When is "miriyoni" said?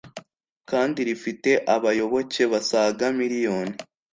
3.19-3.73